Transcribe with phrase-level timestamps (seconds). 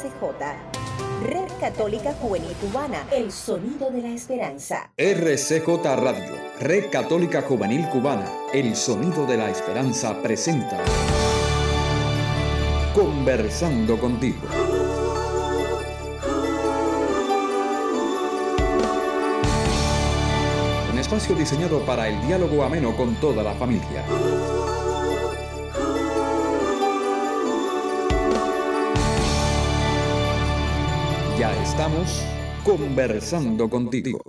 [0.00, 1.26] RCJ.
[1.26, 4.90] Red Católica Juvenil Cubana, el sonido de la esperanza.
[4.96, 8.24] RCJ Radio, Red Católica Juvenil Cubana,
[8.54, 10.78] el sonido de la esperanza presenta.
[12.94, 14.38] Conversando contigo.
[20.90, 24.02] Un espacio diseñado para el diálogo ameno con toda la familia.
[31.80, 32.22] Estamos
[32.62, 34.20] conversando contigo.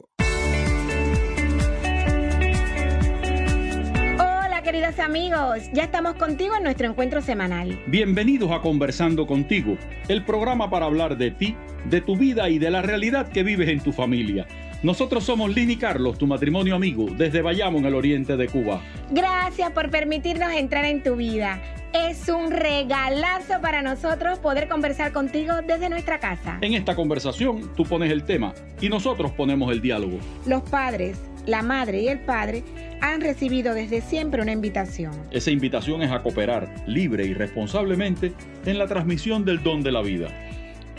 [4.17, 7.77] Hola queridos amigos, ya estamos contigo en nuestro encuentro semanal.
[7.87, 9.75] Bienvenidos a Conversando contigo,
[10.07, 11.57] el programa para hablar de ti,
[11.89, 14.47] de tu vida y de la realidad que vives en tu familia.
[14.81, 18.81] Nosotros somos Lini Carlos, tu matrimonio amigo, desde Bayamo, en el oriente de Cuba.
[19.09, 21.61] Gracias por permitirnos entrar en tu vida.
[21.93, 26.57] Es un regalazo para nosotros poder conversar contigo desde nuestra casa.
[26.61, 30.17] En esta conversación tú pones el tema y nosotros ponemos el diálogo.
[30.45, 32.63] Los padres, la madre y el padre
[33.01, 35.11] han recibido desde siempre una invitación.
[35.31, 38.31] Esa invitación es a cooperar libre y responsablemente
[38.65, 40.29] en la transmisión del don de la vida.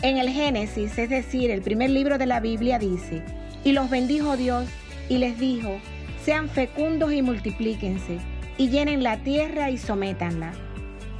[0.02, 3.22] En el Génesis, es decir, el primer libro de la Biblia dice,
[3.64, 4.66] y los bendijo Dios
[5.08, 5.78] y les dijo,
[6.22, 8.18] sean fecundos y multiplíquense,
[8.58, 10.52] y llenen la tierra y sométanla.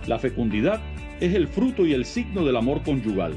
[0.06, 0.81] La fecundidad
[1.20, 3.34] es el fruto y el signo del amor conyugal,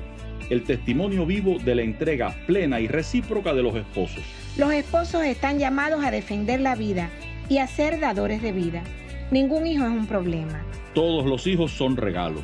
[0.49, 4.23] el testimonio vivo de la entrega plena y recíproca de los esposos.
[4.57, 7.09] Los esposos están llamados a defender la vida
[7.49, 8.83] y a ser dadores de vida.
[9.31, 10.63] Ningún hijo es un problema.
[10.93, 12.41] Todos los hijos son regalos,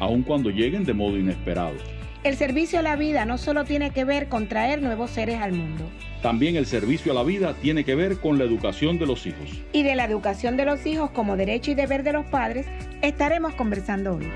[0.00, 1.76] aun cuando lleguen de modo inesperado.
[2.24, 5.52] El servicio a la vida no solo tiene que ver con traer nuevos seres al
[5.52, 5.90] mundo.
[6.22, 9.50] También el servicio a la vida tiene que ver con la educación de los hijos.
[9.72, 12.66] Y de la educación de los hijos como derecho y deber de los padres
[13.02, 14.30] estaremos conversando hoy.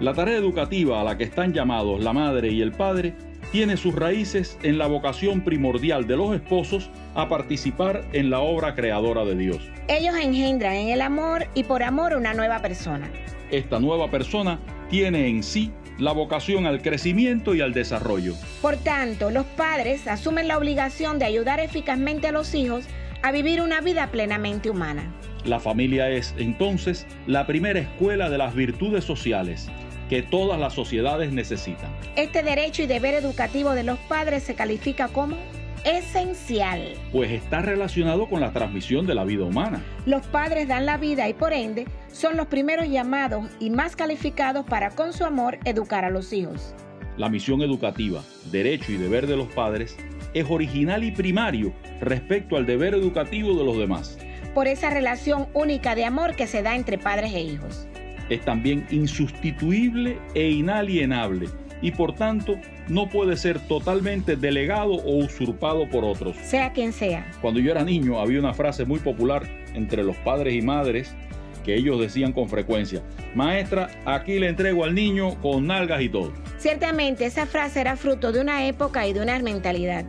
[0.00, 3.14] La tarea educativa a la que están llamados la madre y el padre
[3.52, 8.74] tiene sus raíces en la vocación primordial de los esposos a participar en la obra
[8.74, 9.70] creadora de Dios.
[9.86, 13.08] Ellos engendran en el amor y por amor una nueva persona.
[13.50, 18.34] Esta nueva persona tiene en sí la vocación al crecimiento y al desarrollo.
[18.60, 22.84] Por tanto, los padres asumen la obligación de ayudar eficazmente a los hijos
[23.22, 25.14] a vivir una vida plenamente humana.
[25.44, 29.68] La familia es entonces la primera escuela de las virtudes sociales
[30.08, 31.90] que todas las sociedades necesitan.
[32.16, 35.36] Este derecho y deber educativo de los padres se califica como
[35.84, 36.94] esencial.
[37.12, 39.82] Pues está relacionado con la transmisión de la vida humana.
[40.06, 44.64] Los padres dan la vida y por ende son los primeros llamados y más calificados
[44.64, 46.74] para con su amor educar a los hijos.
[47.16, 49.96] La misión educativa, derecho y deber de los padres
[50.32, 54.18] es original y primario respecto al deber educativo de los demás.
[54.52, 57.86] Por esa relación única de amor que se da entre padres e hijos.
[58.30, 61.48] Es también insustituible e inalienable
[61.84, 62.58] y por tanto
[62.88, 66.34] no puede ser totalmente delegado o usurpado por otros.
[66.38, 67.30] Sea quien sea.
[67.42, 71.14] Cuando yo era niño había una frase muy popular entre los padres y madres
[71.62, 73.02] que ellos decían con frecuencia,
[73.34, 76.32] maestra, aquí le entrego al niño con nalgas y todo.
[76.56, 80.06] Ciertamente esa frase era fruto de una época y de una mentalidad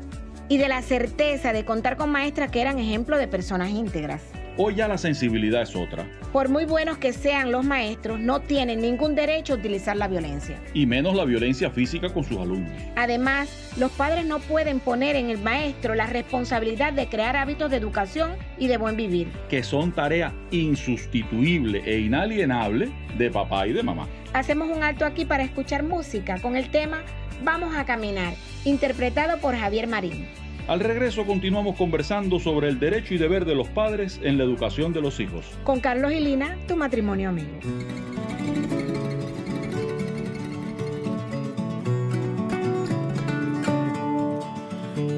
[0.48, 4.22] y de la certeza de contar con maestras que eran ejemplo de personas íntegras.
[4.58, 6.06] Hoy ya la sensibilidad es otra.
[6.32, 10.62] Por muy buenos que sean los maestros, no tienen ningún derecho a utilizar la violencia.
[10.74, 12.72] Y menos la violencia física con sus alumnos.
[12.96, 17.76] Además, los padres no pueden poner en el maestro la responsabilidad de crear hábitos de
[17.76, 19.28] educación y de buen vivir.
[19.50, 24.08] Que son tarea insustituible e inalienable de papá y de mamá.
[24.32, 27.04] Hacemos un alto aquí para escuchar música con el tema
[27.44, 28.34] Vamos a caminar,
[28.64, 30.26] interpretado por Javier Marín.
[30.68, 34.94] Al regreso continuamos conversando sobre el derecho y deber de los padres en la educación
[34.94, 35.46] de los hijos.
[35.64, 37.60] Con Carlos y Lina, tu matrimonio amigo.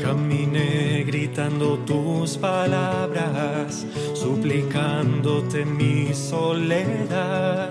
[0.02, 3.86] Caminé gritando tus palabras,
[4.16, 7.70] suplicándote mi soledad.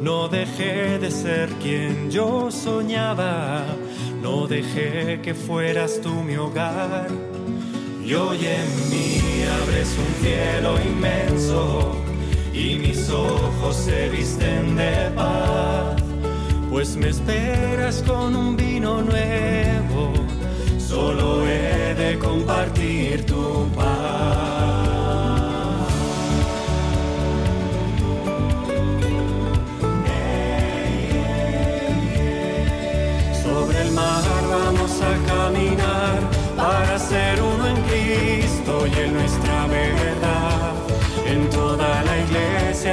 [0.00, 3.64] No dejé de ser quien yo soñaba,
[4.24, 7.08] no dejé que fueras tú mi hogar.
[8.02, 9.20] Y hoy en mí
[9.62, 11.94] abres un cielo inmenso
[12.54, 16.02] y mis ojos se visten de paz,
[16.70, 20.12] pues me esperas con un vino nuevo,
[20.78, 24.53] solo he de compartir tu paz.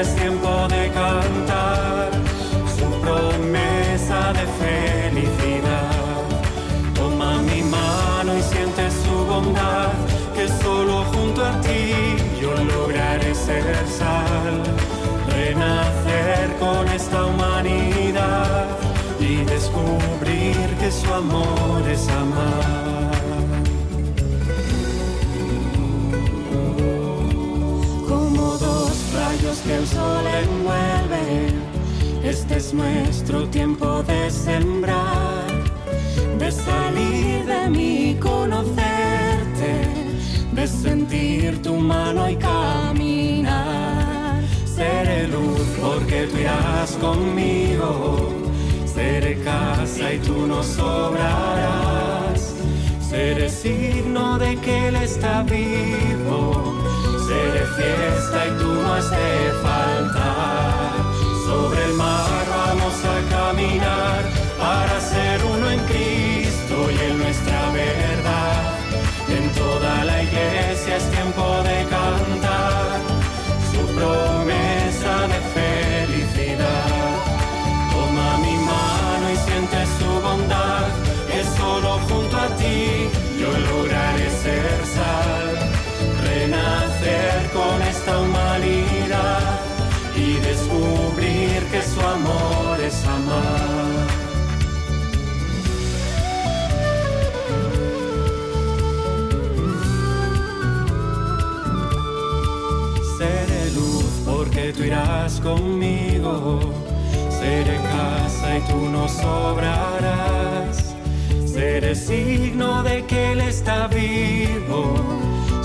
[0.01, 1.00] Es tiempo de
[32.71, 35.45] es nuestro tiempo de sembrar,
[36.39, 39.73] de salir de mí, conocerte,
[40.53, 43.61] de sentir tu mano y caminar.
[44.65, 48.29] Seré luz porque tú irás conmigo
[48.85, 52.53] Seré casa y tú no sobrarás.
[53.09, 56.75] Seré signo de que Él está vivo.
[57.27, 60.91] Seré fiesta y tú no has de faltar.
[61.45, 62.40] Sobre el mar
[63.79, 68.79] para ser uno en Cristo y en nuestra verdad.
[69.29, 72.99] En toda la iglesia es tiempo de cantar
[73.71, 74.60] su promesa
[105.41, 106.59] conmigo
[107.29, 110.93] Seré casa y tú no sobrarás.
[111.45, 114.95] Seré signo de que Él está vivo.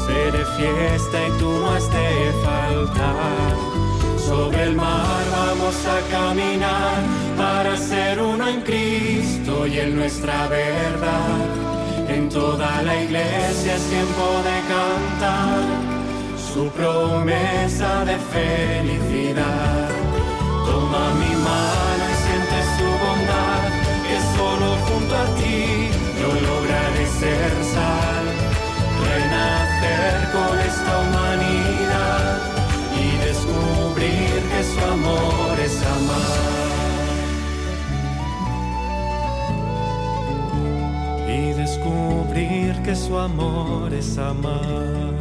[0.07, 3.55] Seré fiesta y tú no has de faltar.
[4.19, 7.03] Sobre el mar vamos a caminar
[7.37, 11.45] para ser uno en Cristo y en nuestra verdad.
[12.09, 15.96] En toda la iglesia es tiempo de cantar
[16.57, 19.89] su promesa de felicidad.
[20.65, 23.65] Toma mi mano y siente su bondad,
[24.07, 25.61] que solo junto a ti
[26.21, 28.25] yo lograré ser sal,
[29.09, 32.25] renacer con esta humanidad
[33.05, 36.57] y descubrir que su amor es amar.
[41.39, 45.16] Y descubrir que su amor es amar.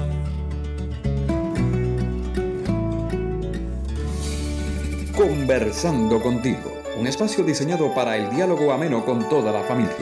[5.57, 9.95] Conversando contigo, un espacio diseñado para el diálogo ameno con toda la familia.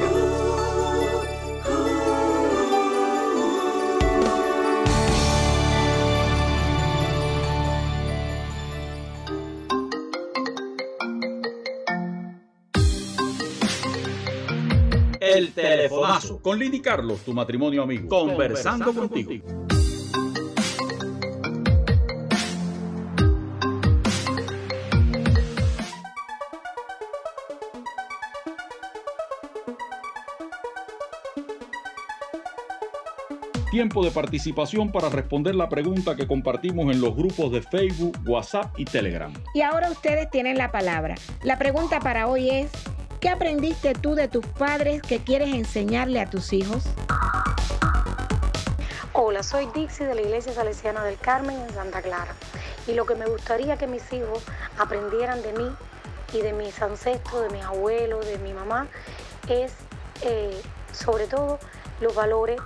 [15.21, 18.09] El telefonazo con Lini Carlos, tu matrimonio amigo.
[18.09, 19.62] Conversando, contigo.
[33.73, 38.71] Tiempo de participación para responder la pregunta que compartimos en los grupos de Facebook, WhatsApp
[38.77, 39.33] y Telegram.
[39.55, 41.15] Y ahora ustedes tienen la palabra.
[41.41, 42.69] La pregunta para hoy es,
[43.19, 46.83] ¿qué aprendiste tú de tus padres que quieres enseñarle a tus hijos?
[49.13, 52.35] Hola, soy Dixie de la Iglesia Salesiana del Carmen en Santa Clara.
[52.87, 54.43] Y lo que me gustaría que mis hijos
[54.77, 55.75] aprendieran de mí
[56.31, 58.85] y de mis ancestros, de mis abuelos, de mi mamá,
[59.49, 59.73] es
[60.21, 60.61] eh,
[60.91, 61.57] sobre todo
[62.01, 62.61] los valores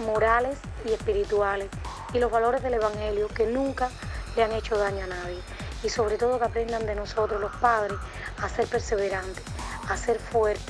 [0.00, 1.68] morales y espirituales
[2.12, 3.90] y los valores del Evangelio que nunca
[4.36, 5.40] le han hecho daño a nadie.
[5.82, 7.96] Y sobre todo que aprendan de nosotros los padres
[8.42, 9.44] a ser perseverantes,
[9.88, 10.64] a ser fuertes,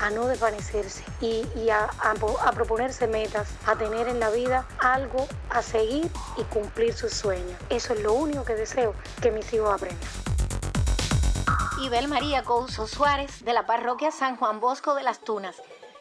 [0.00, 5.62] a no desvanecerse y, a, a, proponerse metas, a tener en la vida algo a
[5.62, 7.58] seguir y cumplir sus sueños.
[7.68, 10.08] Eso es lo único que deseo que mis hijos aprendan.
[11.82, 15.56] Ibel María Couso Suárez de la parroquia San Juan Bosco de las Tunas.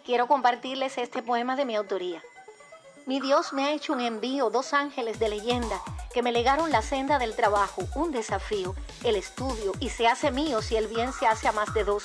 [0.05, 2.21] Quiero compartirles este poema de mi autoría.
[3.09, 5.81] Mi Dios me ha hecho un envío, dos ángeles de leyenda,
[6.13, 10.61] que me legaron la senda del trabajo, un desafío, el estudio, y se hace mío
[10.61, 12.03] si el bien se hace a más de dos.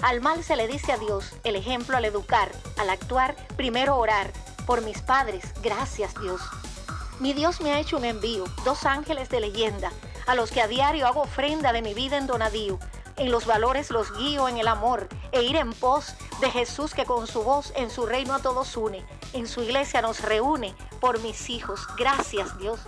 [0.00, 4.32] Al mal se le dice a Dios, el ejemplo al educar, al actuar, primero orar.
[4.66, 6.40] Por mis padres, gracias Dios.
[7.20, 9.92] Mi Dios me ha hecho un envío, dos ángeles de leyenda,
[10.26, 12.78] a los que a diario hago ofrenda de mi vida en donadío.
[13.18, 17.06] En los valores los guío en el amor e ir en pos de Jesús que
[17.06, 21.18] con su voz en su reino a todos une en su iglesia nos reúne por
[21.20, 21.80] mis hijos.
[21.96, 22.78] Gracias Dios.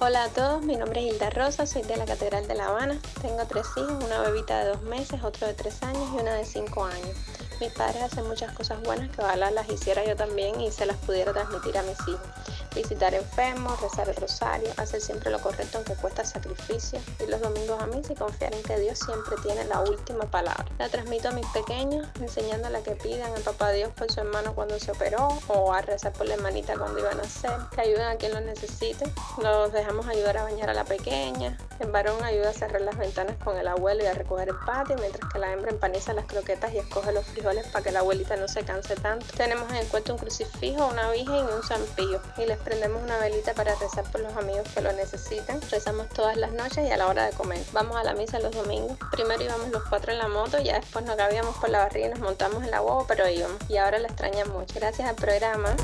[0.00, 2.98] Hola a todos, mi nombre es Hilda Rosa, soy de la Catedral de La Habana.
[3.20, 6.44] Tengo tres hijos, una bebita de dos meses, otro de tres años y una de
[6.44, 7.16] cinco años.
[7.60, 10.96] Mis padres hacen muchas cosas buenas que ojalá las hiciera yo también y se las
[10.96, 12.26] pudiera transmitir a mis hijos.
[12.74, 17.82] Visitar enfermos, rezar el rosario, hacer siempre lo correcto aunque cuesta sacrificio, y los domingos
[17.82, 20.64] a mí y confiar en que Dios siempre tiene la última palabra.
[20.78, 24.54] La transmito a mis pequeños, enseñándoles a que pidan al papá Dios por su hermano
[24.54, 28.06] cuando se operó o a rezar por la hermanita cuando iban a nacer, que ayuden
[28.06, 29.12] a quien lo necesite.
[29.42, 33.36] Los dejamos ayudar a bañar a la pequeña, el varón ayuda a cerrar las ventanas
[33.42, 36.72] con el abuelo y a recoger el patio, mientras que la hembra empaniza las croquetas
[36.74, 39.26] y escoge los frijoles para que la abuelita no se canse tanto.
[39.36, 43.18] Tenemos en el cuento un crucifijo, una virgen y un zampillo, y les prendemos una
[43.18, 45.60] velita para rezar por los amigos que lo necesitan.
[45.70, 47.60] Rezamos todas las noches y a la hora de comer.
[47.72, 48.98] Vamos a la misa los domingos.
[49.12, 52.10] Primero íbamos los cuatro en la moto, ya después nos cabíamos por la barriga y
[52.10, 53.58] nos montamos en la huevo, pero íbamos.
[53.68, 54.74] Y ahora la extraña mucho.
[54.74, 55.74] Gracias al programa.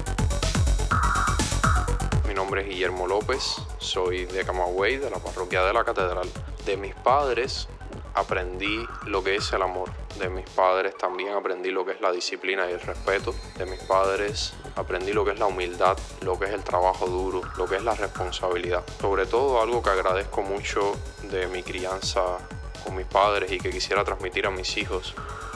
[2.27, 6.29] Mi nombre es Guillermo López, soy de Camagüey, de la parroquia de la Catedral.
[6.65, 7.69] De mis padres
[8.15, 9.91] aprendí lo que es el amor.
[10.19, 13.35] De mis padres también aprendí lo que es la disciplina y el respeto.
[13.57, 17.43] De mis padres aprendí lo que es la humildad, lo que es el trabajo duro,
[17.57, 18.85] lo que es la responsabilidad.
[19.01, 20.93] Sobre todo algo que agradezco mucho
[21.31, 22.39] de mi crianza
[22.85, 25.15] con mis padres y que quisiera transmitir a mis hijos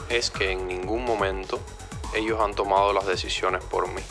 [0.09, 1.59] es que en ningún momento
[2.13, 4.01] ellos han tomado las decisiones por mí.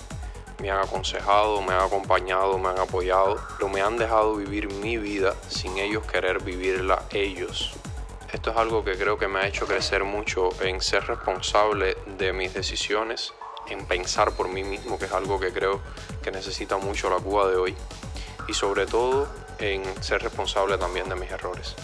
[0.60, 4.96] Me han aconsejado, me han acompañado, me han apoyado, pero me han dejado vivir mi
[4.96, 7.72] vida sin ellos querer vivirla ellos.
[8.32, 12.32] Esto es algo que creo que me ha hecho crecer mucho en ser responsable de
[12.32, 13.32] mis decisiones,
[13.70, 15.80] en pensar por mí mismo, que es algo que creo
[16.22, 17.74] que necesita mucho la Cuba de hoy,
[18.48, 21.74] y sobre todo en ser responsable también de mis errores.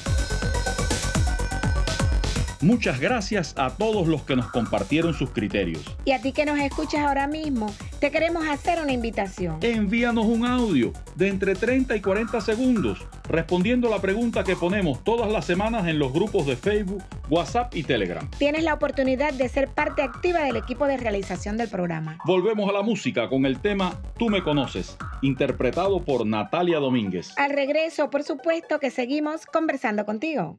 [2.63, 5.83] Muchas gracias a todos los que nos compartieron sus criterios.
[6.07, 9.59] Y a ti que nos escuchas ahora mismo, te queremos hacer una invitación.
[9.61, 15.31] Envíanos un audio de entre 30 y 40 segundos respondiendo la pregunta que ponemos todas
[15.31, 18.27] las semanas en los grupos de Facebook, WhatsApp y Telegram.
[18.39, 22.19] Tienes la oportunidad de ser parte activa del equipo de realización del programa.
[22.25, 27.35] Volvemos a la música con el tema Tú me conoces, interpretado por Natalia Domínguez.
[27.37, 30.57] Al regreso, por supuesto que seguimos conversando contigo.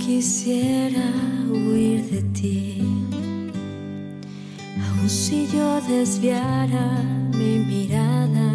[0.00, 1.12] Quisiera
[1.48, 2.82] huir de ti,
[4.86, 7.04] aun si yo desviara
[7.38, 8.50] mi mirada,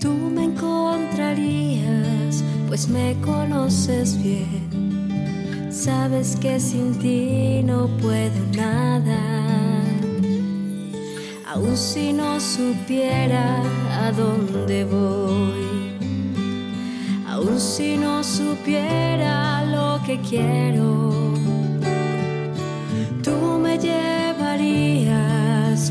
[0.00, 4.68] tú me encontrarías, pues me conoces bien,
[5.70, 9.20] sabes que sin ti no puedo nada,
[11.46, 13.60] aun si no supiera
[14.00, 15.73] a dónde voy
[17.46, 21.12] Aun si no supiera lo que quiero,
[23.22, 25.12] tú me llevarías,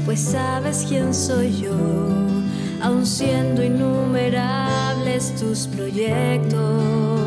[0.04, 1.78] pues sabes quién soy yo,
[2.82, 7.23] aun siendo innumerables tus proyectos.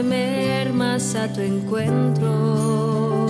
[0.00, 3.29] Temer más a tu encuentro.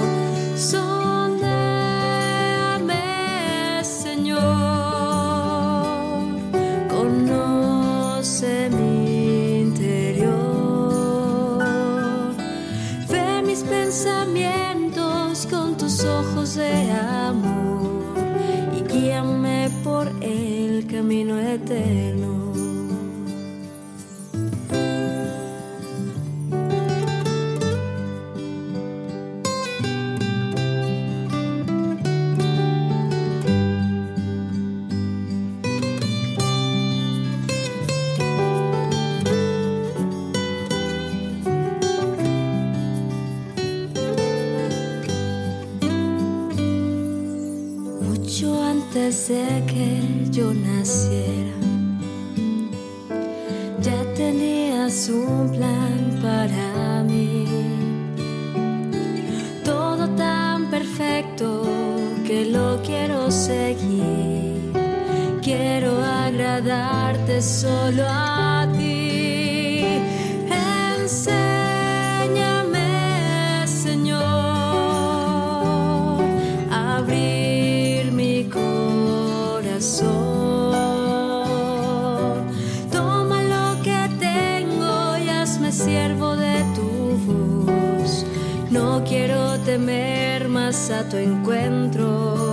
[62.45, 64.73] Lo quiero seguir.
[65.43, 69.10] Quiero agradarte solo a ti.
[90.73, 92.50] A tu encuentro.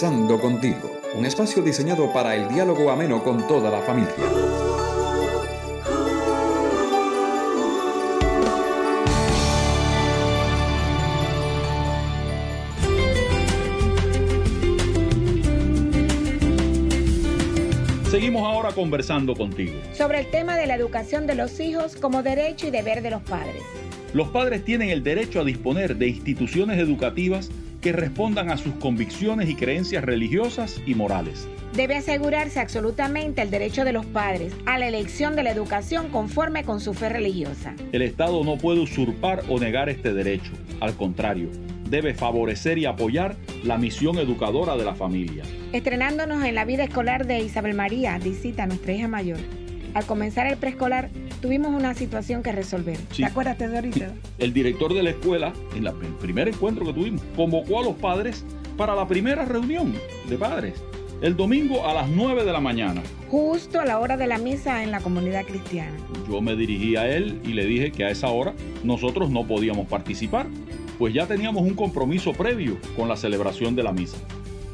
[0.00, 4.08] Conversando contigo, un espacio diseñado para el diálogo ameno con toda la familia.
[18.10, 19.74] Seguimos ahora conversando contigo.
[19.92, 23.20] Sobre el tema de la educación de los hijos como derecho y deber de los
[23.20, 23.62] padres.
[24.14, 29.48] Los padres tienen el derecho a disponer de instituciones educativas que respondan a sus convicciones
[29.48, 31.48] y creencias religiosas y morales.
[31.74, 36.64] Debe asegurarse absolutamente el derecho de los padres a la elección de la educación conforme
[36.64, 37.74] con su fe religiosa.
[37.92, 40.52] El Estado no puede usurpar o negar este derecho.
[40.80, 41.48] Al contrario,
[41.88, 45.44] debe favorecer y apoyar la misión educadora de la familia.
[45.72, 49.38] Estrenándonos en la vida escolar de Isabel María, Disita, nuestra hija mayor.
[49.94, 52.96] Al comenzar el preescolar, tuvimos una situación que resolver.
[53.12, 53.22] Sí.
[53.22, 54.12] ¿Te acuerdas de ahorita?
[54.38, 57.94] El director de la escuela, en la- el primer encuentro que tuvimos, convocó a los
[57.94, 58.44] padres
[58.76, 59.94] para la primera reunión
[60.28, 60.74] de padres.
[61.22, 63.02] El domingo a las 9 de la mañana.
[63.28, 65.94] Justo a la hora de la misa en la comunidad cristiana.
[66.28, 69.86] Yo me dirigí a él y le dije que a esa hora nosotros no podíamos
[69.86, 70.46] participar,
[70.98, 74.16] pues ya teníamos un compromiso previo con la celebración de la misa.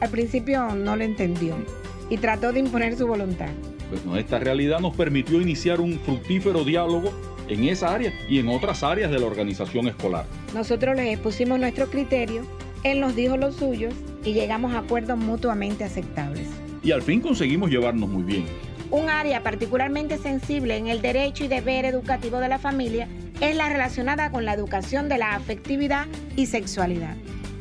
[0.01, 1.57] Al principio no lo entendió
[2.11, 3.49] y trató de imponer su voluntad.
[3.89, 7.13] Pues no, esta realidad nos permitió iniciar un fructífero diálogo
[7.49, 10.27] en esa área y en otras áreas de la organización escolar.
[10.55, 12.43] Nosotros les expusimos nuestro criterio,
[12.83, 13.95] él nos dijo los suyos
[14.25, 16.49] y llegamos a acuerdos mutuamente aceptables.
[16.83, 18.45] Y al fin conseguimos llevarnos muy bien.
[18.91, 23.09] Un área particularmente sensible en el derecho y deber educativo de la familia
[23.41, 27.17] es la relacionada con la educación de la afectividad y sexualidad.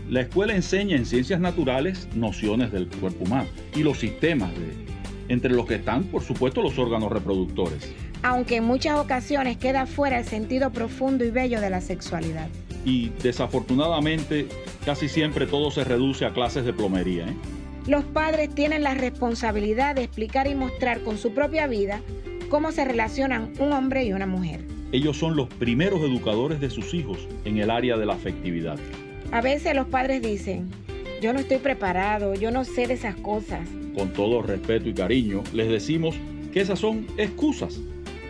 [0.10, 4.95] La escuela enseña en ciencias naturales nociones del cuerpo humano y los sistemas de
[5.28, 7.94] entre los que están, por supuesto, los órganos reproductores.
[8.24, 12.48] Aunque en muchas ocasiones queda fuera el sentido profundo y bello de la sexualidad.
[12.86, 14.48] Y desafortunadamente,
[14.86, 17.28] casi siempre todo se reduce a clases de plomería.
[17.28, 17.36] ¿eh?
[17.88, 22.02] Los padres tienen la responsabilidad de explicar y mostrar con su propia vida
[22.50, 24.66] cómo se relacionan un hombre y una mujer.
[24.92, 28.78] Ellos son los primeros educadores de sus hijos en el área de la afectividad.
[29.32, 30.70] A veces los padres dicen,
[31.22, 33.68] yo no estoy preparado, yo no sé de esas cosas.
[33.96, 36.16] Con todo respeto y cariño, les decimos
[36.54, 37.80] que esas son excusas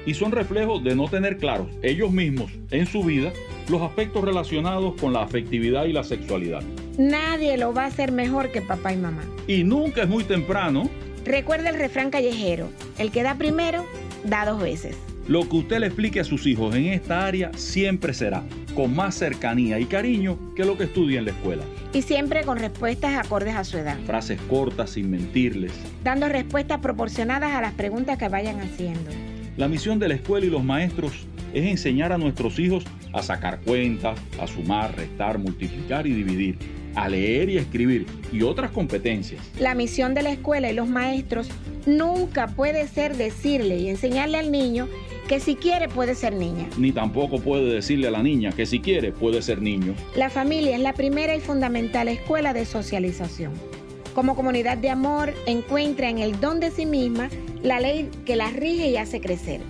[0.06, 3.34] y son reflejos de no tener claros ellos mismos en su vida
[3.70, 6.62] los aspectos relacionados con la afectividad y la sexualidad.
[6.98, 9.24] Nadie lo va a hacer mejor que papá y mamá.
[9.48, 10.90] Y nunca es muy temprano.
[11.26, 13.84] Recuerda el refrán callejero, el que da primero,
[14.24, 14.96] da dos veces.
[15.28, 18.44] Lo que usted le explique a sus hijos en esta área siempre será
[18.76, 21.64] con más cercanía y cariño que lo que estudia en la escuela.
[21.94, 23.98] Y siempre con respuestas acordes a su edad.
[24.06, 25.72] Frases cortas sin mentirles.
[26.04, 29.10] Dando respuestas proporcionadas a las preguntas que vayan haciendo.
[29.58, 32.84] La misión de la escuela y los maestros es enseñar a nuestros hijos
[33.14, 36.58] a sacar cuentas, a sumar, restar, multiplicar y dividir,
[36.96, 39.42] a leer y escribir y otras competencias.
[39.58, 41.50] La misión de la escuela y los maestros
[41.86, 44.90] nunca puede ser decirle y enseñarle al niño
[45.28, 46.68] que si quiere puede ser niña.
[46.78, 49.96] Ni tampoco puede decirle a la niña que si quiere puede ser niño.
[50.16, 53.54] La familia es la primera y fundamental escuela de socialización.
[54.14, 57.30] Como comunidad de amor, encuentra en el don de sí misma
[57.64, 59.62] la ley que la rige y hace crecer.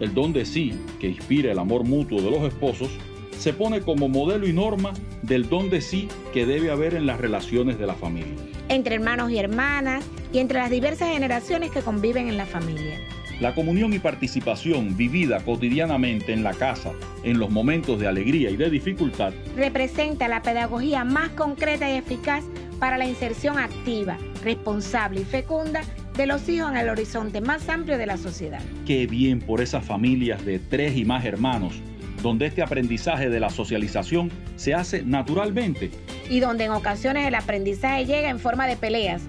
[0.00, 2.90] El don de sí, que inspira el amor mutuo de los esposos,
[3.38, 4.92] se pone como modelo y norma
[5.22, 8.34] del don de sí que debe haber en las relaciones de la familia.
[8.68, 12.98] Entre hermanos y hermanas y entre las diversas generaciones que conviven en la familia.
[13.38, 18.56] La comunión y participación vivida cotidianamente en la casa, en los momentos de alegría y
[18.56, 22.42] de dificultad, representa la pedagogía más concreta y eficaz
[22.80, 25.82] para la inserción activa, responsable y fecunda
[26.16, 28.62] de los hijos en el horizonte más amplio de la sociedad.
[28.86, 31.74] Qué bien por esas familias de tres y más hermanos,
[32.22, 35.90] donde este aprendizaje de la socialización se hace naturalmente.
[36.30, 39.24] Y donde en ocasiones el aprendizaje llega en forma de peleas,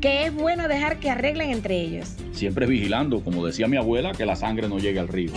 [0.00, 2.14] que es bueno dejar que arreglen entre ellos.
[2.32, 5.32] Siempre vigilando, como decía mi abuela, que la sangre no llegue al río.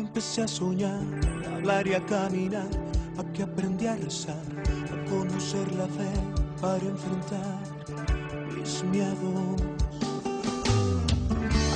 [0.00, 1.00] empecé a soñar,
[1.46, 2.68] a hablar y a caminar,
[3.16, 4.42] aquí aprendí a rezar,
[4.92, 7.58] a conocer la fe para enfrentar
[8.54, 9.62] mis miedos.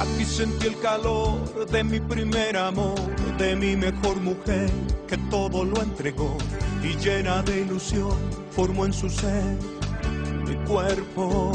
[0.00, 2.98] Aquí sentí el calor de mi primer amor,
[3.38, 4.70] de mi mejor mujer,
[5.06, 6.36] que todo lo entregó
[6.82, 8.16] y llena de ilusión
[8.50, 9.56] formó en su ser
[10.46, 11.52] mi cuerpo.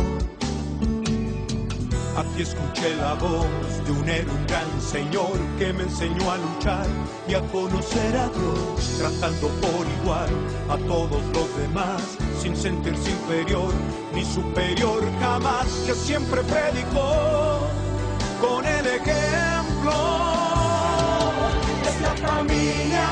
[2.19, 3.47] Aquí escuché la voz
[3.85, 6.85] de un héroe, un gran señor que me enseñó a luchar
[7.29, 10.29] y a conocer a Dios, tratando por igual
[10.67, 13.73] a todos los demás, sin sentirse inferior
[14.13, 17.69] ni superior jamás, que siempre predicó
[18.41, 19.93] con el ejemplo.
[21.87, 23.07] Es la familia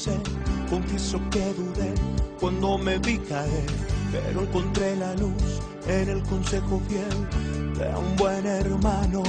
[0.00, 0.20] tropecé,
[0.68, 1.94] confieso que dudé
[2.38, 3.66] cuando me vi caer,
[4.12, 9.22] pero encontré la luz en el consejo fiel de un buen hermano.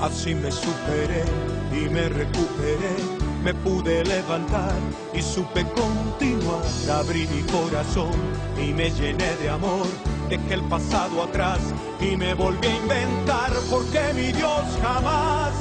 [0.00, 1.24] Así me superé
[1.72, 2.96] y me recuperé,
[3.44, 4.74] me pude levantar
[5.14, 6.62] y supe continuar.
[6.90, 8.12] Abrí mi corazón
[8.60, 9.86] y me llené de amor,
[10.28, 11.60] dejé el pasado atrás
[12.00, 15.52] y me volví a inventar, porque mi Dios jamás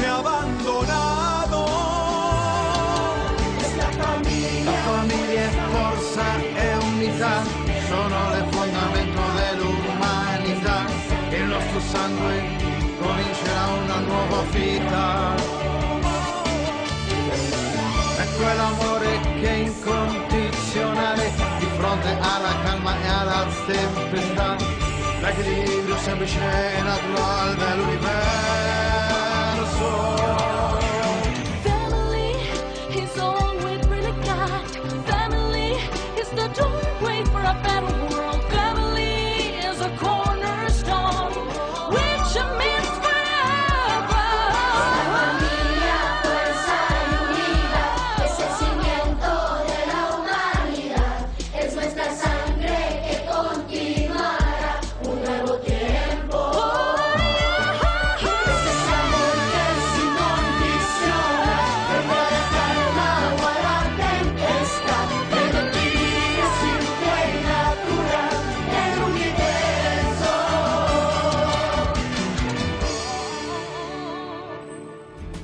[0.00, 0.22] me ha
[4.64, 7.42] La famiglia è forza e unità,
[7.88, 10.84] sono le fondamento dell'umanità.
[11.30, 12.42] Il nostro sangue
[13.00, 15.34] comincerà una nuova vita.
[18.16, 24.56] È quell'amore che è incondizionale di fronte alla calma e alla tempestà.
[25.20, 26.38] L'equilibrio semplice
[26.76, 28.31] e naturale dell'universo.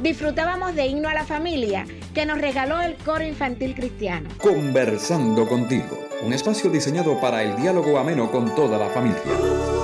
[0.08, 4.30] Disfrutábamos de Himno a la Familia, que nos regaló el coro infantil cristiano.
[4.38, 9.77] Conversando contigo, un espacio diseñado para el diálogo ameno con toda la familia.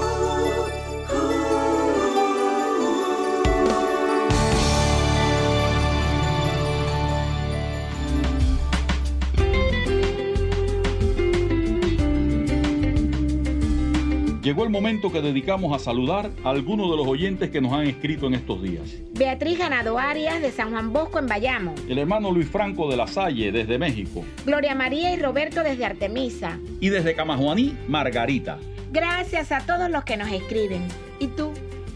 [14.54, 17.88] Llegó el momento que dedicamos a saludar a algunos de los oyentes que nos han
[17.88, 18.84] escrito en estos días.
[19.10, 21.74] Beatriz Ganado Arias de San Juan Bosco en Bayamo.
[21.88, 24.24] El hermano Luis Franco de la Salle desde México.
[24.46, 26.60] Gloria María y Roberto desde Artemisa.
[26.78, 28.60] Y desde Camajuaní, Margarita.
[28.92, 30.82] Gracias a todos los que nos escriben.
[31.18, 31.50] ¿Y tú?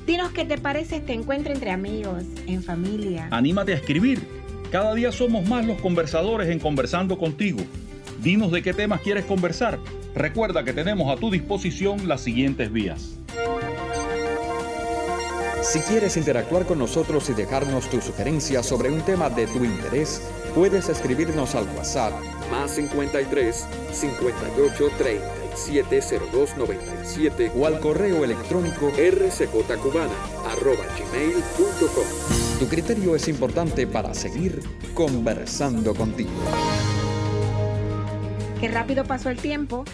[0.05, 3.29] Dinos qué te parece este encuentro entre amigos, en familia.
[3.31, 4.21] Anímate a escribir.
[4.73, 7.61] Cada día somos más los conversadores en Conversando contigo.
[8.23, 9.79] Dinos de qué temas quieres conversar.
[10.15, 13.19] Recuerda que tenemos a tu disposición las siguientes vías.
[15.63, 20.23] Si quieres interactuar con nosotros y dejarnos tu sugerencia sobre un tema de tu interés,
[20.55, 22.13] puedes escribirnos al WhatsApp
[22.51, 26.03] más 53 58 37
[26.33, 30.15] 02 97 o al correo electrónico rcjcubana
[30.51, 32.59] arroba gmail.com.
[32.59, 34.61] Tu criterio es importante para seguir
[34.95, 36.31] conversando contigo.
[38.61, 39.85] Qué rápido pasó el tiempo.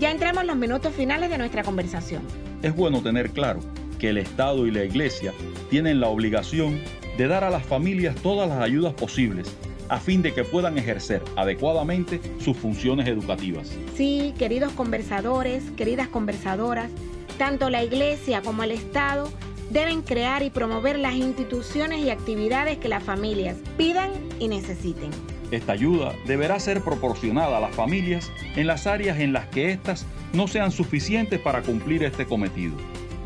[0.00, 2.22] Ya entramos en los minutos finales de nuestra conversación.
[2.62, 3.60] Es bueno tener claro
[3.98, 5.34] que el Estado y la Iglesia
[5.68, 6.80] tienen la obligación
[7.18, 9.54] de dar a las familias todas las ayudas posibles
[9.90, 13.70] a fin de que puedan ejercer adecuadamente sus funciones educativas.
[13.94, 16.90] Sí, queridos conversadores, queridas conversadoras,
[17.36, 19.30] tanto la Iglesia como el Estado
[19.70, 25.10] deben crear y promover las instituciones y actividades que las familias pidan y necesiten.
[25.54, 30.04] Esta ayuda deberá ser proporcionada a las familias en las áreas en las que éstas
[30.32, 32.74] no sean suficientes para cumplir este cometido.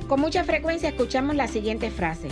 [0.08, 2.28] Con mucha frecuencia escuchamos la siguiente frase.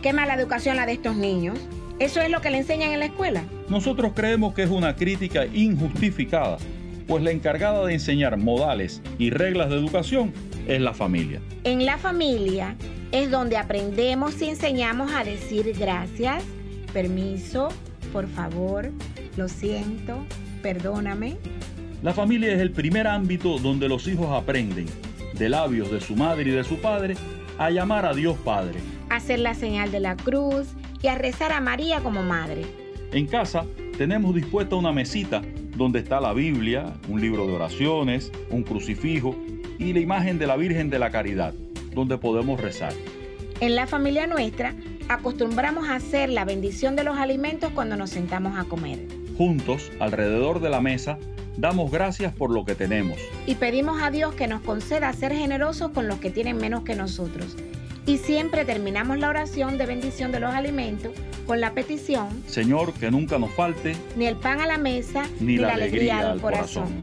[0.00, 1.58] Qué mala educación la de estos niños.
[1.98, 3.42] ¿Eso es lo que le enseñan en la escuela?
[3.68, 6.58] Nosotros creemos que es una crítica injustificada,
[7.08, 10.32] pues la encargada de enseñar modales y reglas de educación
[10.68, 11.40] es la familia.
[11.64, 12.76] En la familia
[13.10, 16.44] es donde aprendemos y enseñamos a decir gracias,
[16.92, 17.70] permiso,
[18.12, 18.92] por favor,
[19.36, 20.24] lo siento,
[20.62, 21.36] perdóname.
[22.02, 24.86] La familia es el primer ámbito donde los hijos aprenden,
[25.34, 27.14] de labios de su madre y de su padre,
[27.58, 28.80] a llamar a Dios Padre.
[29.08, 30.68] Hacer la señal de la cruz
[31.02, 32.62] y a rezar a María como madre.
[33.12, 33.64] En casa
[33.98, 35.42] tenemos dispuesta una mesita
[35.76, 39.36] donde está la Biblia, un libro de oraciones, un crucifijo
[39.78, 41.54] y la imagen de la Virgen de la Caridad,
[41.94, 42.92] donde podemos rezar.
[43.60, 44.74] En la familia nuestra
[45.08, 49.21] acostumbramos a hacer la bendición de los alimentos cuando nos sentamos a comer.
[49.36, 51.18] Juntos, alrededor de la mesa,
[51.56, 53.18] damos gracias por lo que tenemos.
[53.46, 56.94] Y pedimos a Dios que nos conceda ser generosos con los que tienen menos que
[56.94, 57.56] nosotros.
[58.04, 61.12] Y siempre terminamos la oración de bendición de los alimentos
[61.46, 65.56] con la petición, Señor, que nunca nos falte ni el pan a la mesa, ni,
[65.56, 67.00] la, alegría, al corazón.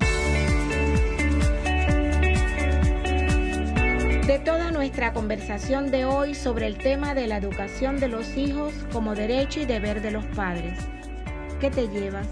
[4.28, 8.74] De toda nuestra conversación de hoy sobre el tema de la educación de los hijos
[8.92, 10.78] como derecho y deber de los padres,
[11.60, 12.28] ¿qué te llevas?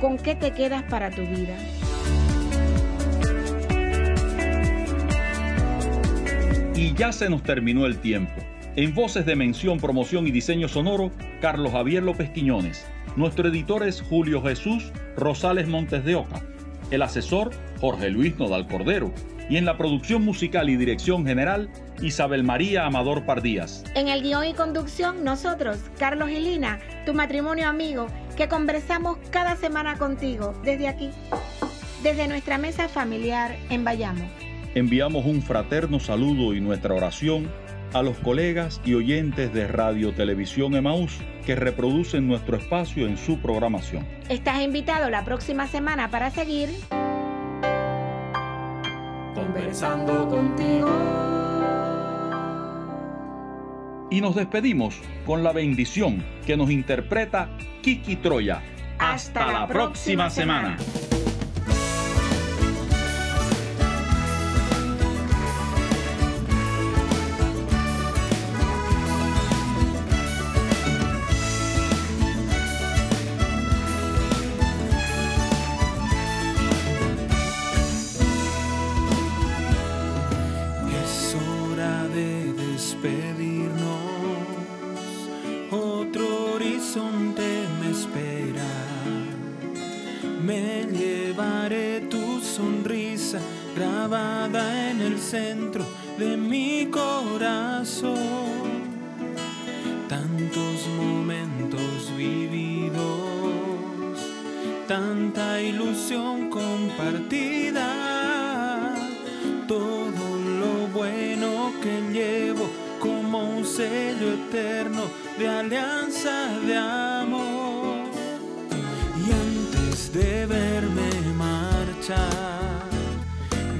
[0.00, 1.56] ¿Con qué te quedas para tu vida?
[6.74, 8.32] Y ya se nos terminó el tiempo.
[8.76, 11.10] En voces de mención, promoción y diseño sonoro,
[11.42, 12.86] Carlos Javier López Quiñones.
[13.16, 16.40] Nuestro editor es Julio Jesús Rosales Montes de Oca.
[16.90, 17.50] El asesor,
[17.80, 19.12] Jorge Luis Nodal Cordero.
[19.50, 21.68] Y en la producción musical y dirección general,
[22.00, 23.84] Isabel María Amador Pardías.
[23.96, 28.06] En el guion y conducción, nosotros, Carlos y Lina, tu matrimonio amigo,
[28.40, 31.10] que conversamos cada semana contigo desde aquí,
[32.02, 34.24] desde nuestra mesa familiar en Bayamo.
[34.74, 37.50] Enviamos un fraterno saludo y nuestra oración
[37.92, 43.38] a los colegas y oyentes de Radio Televisión Emaús que reproducen nuestro espacio en su
[43.40, 44.08] programación.
[44.30, 46.70] Estás invitado la próxima semana para seguir
[49.34, 50.88] Conversando contigo.
[54.10, 57.48] Y nos despedimos con la bendición que nos interpreta
[57.82, 58.60] Kiki Troya.
[58.98, 60.76] Hasta, la próxima semana.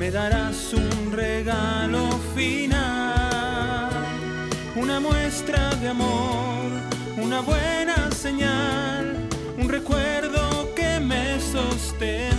[0.01, 3.91] Me darás un regalo final,
[4.75, 6.71] una muestra de amor,
[7.19, 12.30] una buena señal, un recuerdo que me sostendrá.